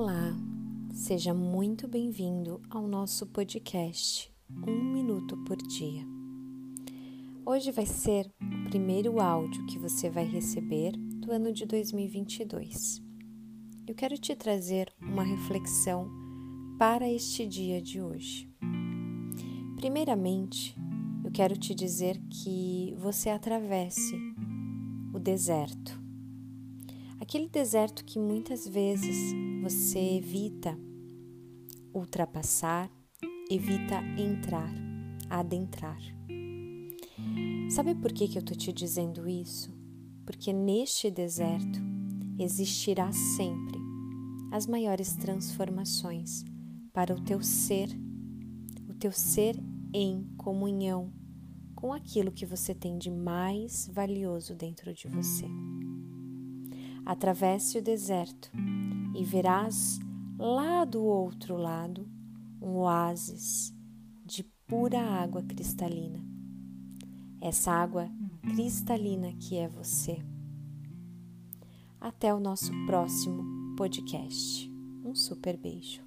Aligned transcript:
Olá, 0.00 0.32
seja 0.94 1.34
muito 1.34 1.88
bem-vindo 1.88 2.62
ao 2.70 2.86
nosso 2.86 3.26
podcast 3.26 4.32
Um 4.64 4.92
Minuto 4.92 5.36
por 5.38 5.56
Dia. 5.56 6.06
Hoje 7.44 7.72
vai 7.72 7.84
ser 7.84 8.30
o 8.40 8.68
primeiro 8.70 9.20
áudio 9.20 9.66
que 9.66 9.76
você 9.76 10.08
vai 10.08 10.24
receber 10.24 10.92
do 10.92 11.32
ano 11.32 11.52
de 11.52 11.66
2022. 11.66 13.02
Eu 13.88 13.94
quero 13.96 14.16
te 14.16 14.36
trazer 14.36 14.94
uma 15.02 15.24
reflexão 15.24 16.08
para 16.78 17.10
este 17.10 17.44
dia 17.44 17.82
de 17.82 18.00
hoje. 18.00 18.48
Primeiramente, 19.74 20.76
eu 21.24 21.32
quero 21.32 21.56
te 21.56 21.74
dizer 21.74 22.22
que 22.30 22.94
você 22.98 23.30
atravesse 23.30 24.14
o 25.12 25.18
deserto. 25.18 26.07
Aquele 27.28 27.46
deserto 27.46 28.06
que 28.06 28.18
muitas 28.18 28.66
vezes 28.66 29.34
você 29.62 29.98
evita 29.98 30.74
ultrapassar, 31.92 32.90
evita 33.50 34.00
entrar, 34.16 34.72
adentrar. 35.28 36.00
Sabe 37.68 37.94
por 37.94 38.14
que, 38.14 38.28
que 38.28 38.38
eu 38.38 38.40
estou 38.40 38.56
te 38.56 38.72
dizendo 38.72 39.28
isso? 39.28 39.70
Porque 40.24 40.54
neste 40.54 41.10
deserto 41.10 41.78
existirá 42.38 43.12
sempre 43.12 43.78
as 44.50 44.66
maiores 44.66 45.14
transformações 45.14 46.46
para 46.94 47.14
o 47.14 47.22
teu 47.22 47.42
ser, 47.42 47.90
o 48.88 48.94
teu 48.94 49.12
ser 49.12 49.54
em 49.92 50.24
comunhão 50.38 51.12
com 51.74 51.92
aquilo 51.92 52.32
que 52.32 52.46
você 52.46 52.74
tem 52.74 52.96
de 52.96 53.10
mais 53.10 53.86
valioso 53.92 54.54
dentro 54.54 54.94
de 54.94 55.06
você. 55.08 55.44
Atravesse 57.08 57.78
o 57.78 57.82
deserto 57.82 58.52
e 59.14 59.24
verás 59.24 59.98
lá 60.38 60.84
do 60.84 61.02
outro 61.02 61.56
lado 61.56 62.06
um 62.60 62.76
oásis 62.80 63.74
de 64.26 64.44
pura 64.66 65.00
água 65.00 65.42
cristalina. 65.42 66.22
Essa 67.40 67.72
água 67.72 68.10
cristalina 68.42 69.32
que 69.40 69.56
é 69.56 69.66
você. 69.66 70.22
Até 71.98 72.34
o 72.34 72.38
nosso 72.38 72.72
próximo 72.84 73.74
podcast. 73.74 74.70
Um 75.02 75.14
super 75.14 75.56
beijo. 75.56 76.02